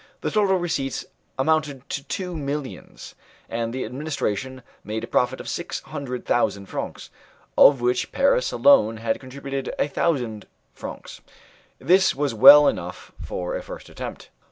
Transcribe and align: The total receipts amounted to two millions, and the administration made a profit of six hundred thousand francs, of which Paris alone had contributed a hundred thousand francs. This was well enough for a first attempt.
The 0.21 0.31
total 0.31 0.57
receipts 0.57 1.05
amounted 1.37 1.87
to 1.91 2.03
two 2.05 2.35
millions, 2.35 3.13
and 3.47 3.71
the 3.71 3.85
administration 3.85 4.63
made 4.83 5.03
a 5.03 5.07
profit 5.07 5.39
of 5.39 5.47
six 5.47 5.81
hundred 5.81 6.25
thousand 6.25 6.65
francs, 6.65 7.11
of 7.55 7.81
which 7.81 8.11
Paris 8.11 8.51
alone 8.51 8.97
had 8.97 9.19
contributed 9.19 9.67
a 9.77 9.83
hundred 9.83 9.93
thousand 9.93 10.47
francs. 10.73 11.21
This 11.77 12.15
was 12.15 12.33
well 12.33 12.67
enough 12.67 13.11
for 13.21 13.55
a 13.55 13.61
first 13.61 13.89
attempt. 13.89 14.31